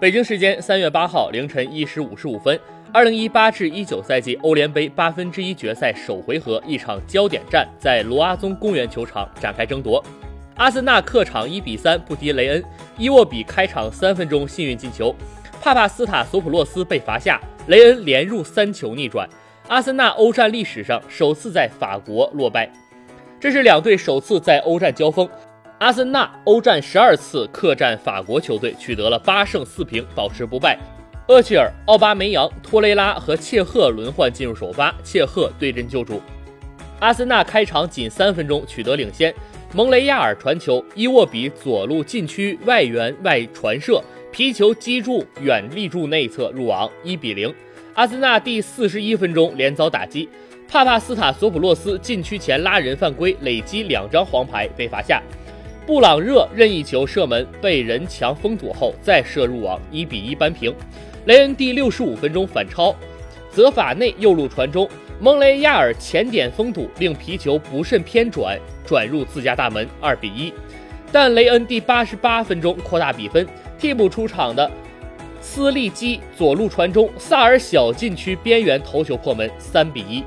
[0.00, 2.56] 北京时间三月八号凌晨一时五十五分，
[2.92, 10.00] 二零一八至一九赛季欧联杯八分之一决赛首回合一场焦点战在罗阿宗公园球场展开争夺。
[10.54, 12.64] 阿森纳客场一比三不敌雷恩，
[12.96, 15.12] 伊沃比开场三分钟幸运进球，
[15.60, 19.28] 帕帕斯塔索普洛斯被罚下，雷恩连入三球逆转，
[19.66, 22.70] 阿森纳欧战历史上首次在法国落败。
[23.40, 25.28] 这是两队首次在欧战交锋。
[25.78, 30.76] 阿森纳欧战十二次客战法国球队，取得了八胜四平，保持不败。
[31.28, 36.20] 厄齐尔、奥巴梅扬、托雷拉和切赫轮换进入首发，切赫对阵救主。
[36.98, 39.32] 阿森纳开场仅三分钟取得领先，
[39.72, 44.02] 蒙雷亚尔传球，伊沃比左路禁区外缘外传射，
[44.32, 47.54] 皮球击中远立柱内侧入网，一比零。
[47.94, 50.28] 阿森纳第四十一分钟连遭打击，
[50.66, 55.22] 帕帕斯塔索普洛斯禁区前拉人犯规，累积两张黄牌被罚下。
[55.88, 60.70] 布朗热任意球射门被人墙封堵后再射入网，一比一扳平。
[61.24, 62.94] 雷恩第六十五分钟反超，
[63.50, 64.86] 泽法内右路传中，
[65.18, 70.52] 蒙雷亚尔前点封堵，令皮球不慎偏转，转入自家大门，二比一。
[71.10, 73.48] 但雷恩第八十八分钟扩大比分，
[73.78, 74.70] 替补出场的
[75.40, 80.22] 斯利基左路传中，萨尔小禁区边缘头球破门，三比一。